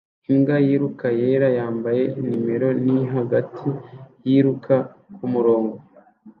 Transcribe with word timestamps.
Imbwa 0.29 0.55
yiruka 0.67 1.07
yera 1.19 1.49
yambaye 1.57 2.03
nimero 2.25 2.69
ni 2.85 2.97
hagati 3.13 3.67
yiruka 4.27 4.75
kumurongo 5.15 5.75